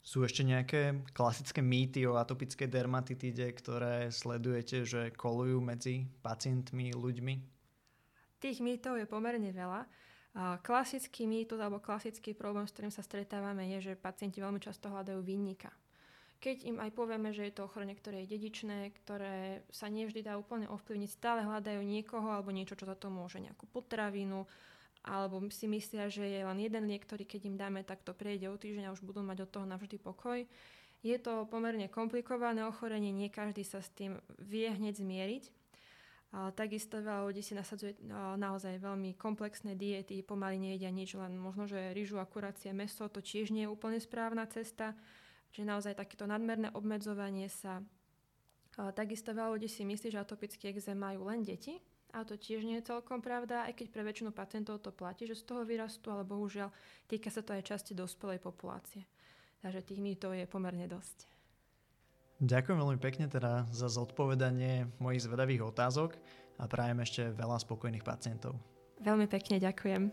Sú 0.01 0.25
ešte 0.25 0.49
nejaké 0.49 1.05
klasické 1.13 1.61
mýty 1.61 2.09
o 2.09 2.17
atopickej 2.17 2.73
dermatitíde, 2.73 3.53
ktoré 3.53 4.09
sledujete, 4.09 4.89
že 4.89 5.13
kolujú 5.13 5.61
medzi 5.61 6.09
pacientmi, 6.25 6.97
ľuďmi? 6.97 7.52
Tých 8.43 8.59
mýtov 8.59 8.99
je 8.99 9.07
pomerne 9.07 9.55
veľa. 9.55 9.87
Klasický 10.67 11.31
mýtus 11.31 11.63
alebo 11.63 11.79
klasický 11.79 12.35
problém, 12.35 12.67
s 12.67 12.75
ktorým 12.75 12.91
sa 12.91 13.07
stretávame, 13.07 13.71
je, 13.79 13.93
že 13.93 14.01
pacienti 14.01 14.43
veľmi 14.43 14.59
často 14.59 14.91
hľadajú 14.91 15.23
vinníka. 15.23 15.71
Keď 16.43 16.67
im 16.67 16.83
aj 16.83 16.91
povieme, 16.91 17.31
že 17.31 17.47
je 17.47 17.55
to 17.55 17.71
ochorenie, 17.71 17.95
ktoré 17.95 18.27
je 18.27 18.35
dedičné, 18.35 18.91
ktoré 18.99 19.63
sa 19.71 19.87
nevždy 19.87 20.27
dá 20.27 20.35
úplne 20.35 20.67
ovplyvniť, 20.67 21.11
stále 21.15 21.47
hľadajú 21.47 21.87
niekoho 21.87 22.35
alebo 22.35 22.51
niečo, 22.51 22.75
čo 22.75 22.83
za 22.83 22.99
to 22.99 23.15
môže, 23.15 23.39
nejakú 23.39 23.71
potravinu, 23.71 24.51
alebo 25.07 25.39
si 25.55 25.71
myslia, 25.71 26.11
že 26.11 26.27
je 26.27 26.43
len 26.43 26.59
jeden 26.59 26.91
liek, 26.91 27.07
ktorý 27.07 27.23
keď 27.23 27.41
im 27.47 27.55
dáme, 27.55 27.87
tak 27.87 28.03
to 28.03 28.11
prejde 28.11 28.51
o 28.51 28.59
týždeň 28.59 28.91
a 28.91 28.95
už 28.95 29.07
budú 29.07 29.23
mať 29.23 29.47
od 29.47 29.51
toho 29.55 29.67
navždy 29.71 30.03
pokoj. 30.03 30.43
Je 31.07 31.17
to 31.23 31.47
pomerne 31.47 31.87
komplikované 31.87 32.67
ochorenie, 32.67 33.15
nie 33.15 33.31
každý 33.31 33.63
sa 33.63 33.79
s 33.79 33.91
tým 33.95 34.19
vie 34.43 34.67
hneď 34.67 34.99
zmieriť. 34.99 35.45
Takisto 36.33 37.05
veľa 37.05 37.29
ľudí 37.29 37.45
si 37.45 37.53
nasadzuje 37.53 38.09
naozaj 38.41 38.81
veľmi 38.81 39.21
komplexné 39.21 39.77
diety, 39.77 40.25
pomaly 40.25 40.57
nejedia 40.57 40.89
nič, 40.89 41.13
len 41.13 41.37
možno, 41.37 41.69
že 41.69 41.93
rýžu, 41.93 42.17
akurácie, 42.17 42.73
meso, 42.73 43.05
to 43.13 43.21
tiež 43.21 43.53
nie 43.53 43.69
je 43.69 43.73
úplne 43.73 44.01
správna 44.01 44.49
cesta. 44.49 44.97
Čiže 45.53 45.69
naozaj 45.69 45.93
takéto 46.01 46.25
nadmerné 46.25 46.73
obmedzovanie 46.73 47.53
sa. 47.53 47.85
Takisto 48.73 49.37
veľa 49.37 49.53
ľudí 49.53 49.69
si 49.69 49.85
myslí, 49.85 50.09
že 50.09 50.25
atopický 50.25 50.73
exém 50.73 50.97
majú 50.97 51.29
len 51.29 51.45
deti, 51.45 51.77
a 52.13 52.29
to 52.29 52.37
tiež 52.37 52.65
nie 52.69 52.77
je 52.81 52.93
celkom 52.93 53.25
pravda, 53.25 53.65
aj 53.69 53.73
keď 53.73 53.87
pre 53.89 54.05
väčšinu 54.05 54.37
pacientov 54.37 54.85
to 54.85 54.93
platí, 54.93 55.25
že 55.25 55.33
z 55.33 55.49
toho 55.49 55.65
vyrastú, 55.65 56.13
ale 56.13 56.29
bohužiaľ 56.29 56.69
týka 57.09 57.33
sa 57.33 57.41
to 57.41 57.57
aj 57.57 57.65
časti 57.65 57.97
dospelej 57.97 58.37
populácie. 58.37 59.09
Takže 59.65 59.81
tých 59.81 60.01
mýtov 60.05 60.37
je 60.37 60.45
pomerne 60.45 60.85
dosť. 60.85 61.32
Ďakujem 62.43 62.75
veľmi 62.75 62.99
pekne 62.99 63.31
teda 63.31 63.71
za 63.71 63.87
zodpovedanie 63.87 64.91
mojich 64.99 65.23
zvedavých 65.31 65.63
otázok 65.71 66.19
a 66.59 66.67
prajem 66.67 66.99
ešte 66.99 67.31
veľa 67.39 67.63
spokojných 67.63 68.03
pacientov. 68.03 68.59
Veľmi 68.99 69.31
pekne 69.31 69.63
ďakujem. 69.63 70.11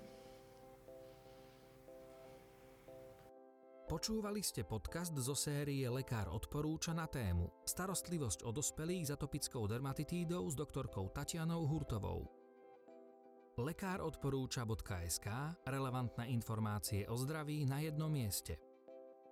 Počúvali 3.90 4.46
ste 4.46 4.62
podcast 4.62 5.18
zo 5.18 5.34
série 5.34 5.90
Lekár 5.90 6.30
odporúča 6.30 6.94
na 6.94 7.10
tému 7.10 7.50
Starostlivosť 7.66 8.46
o 8.46 8.54
dospelých 8.54 9.10
s 9.10 9.14
atopickou 9.18 9.66
dermatitídou 9.66 10.46
s 10.46 10.54
doktorkou 10.54 11.10
Tatianou 11.10 11.66
Hurtovou. 11.66 12.30
Lekár 13.58 14.06
odporúča.sk 14.06 15.28
relevantné 15.66 16.30
informácie 16.30 17.10
o 17.10 17.18
zdraví 17.18 17.66
na 17.66 17.82
jednom 17.82 18.14
mieste. 18.14 18.69